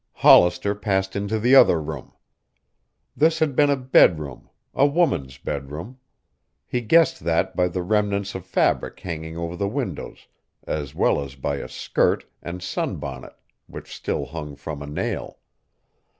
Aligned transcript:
Hollister 0.13 0.73
passed 0.73 1.15
into 1.15 1.37
the 1.37 1.53
other 1.53 1.79
room. 1.79 2.11
This 3.15 3.37
had 3.37 3.55
been 3.55 3.69
a 3.69 3.77
bedroom, 3.77 4.49
a 4.73 4.87
woman's 4.87 5.37
bedroom. 5.37 5.99
He 6.65 6.81
guessed 6.81 7.19
that 7.19 7.55
by 7.55 7.67
the 7.67 7.83
remnants 7.83 8.33
of 8.33 8.43
fabric 8.43 8.99
hanging 9.01 9.37
over 9.37 9.55
the 9.55 9.67
windows, 9.69 10.25
as 10.65 10.95
well 10.95 11.23
as 11.23 11.35
by 11.35 11.57
a 11.57 11.69
skirt 11.69 12.25
and 12.41 12.63
sunbonnet 12.63 13.35
which 13.67 13.95
still 13.95 14.25
hung 14.25 14.55
from 14.55 14.81
a 14.81 14.87
nail. 14.87 15.37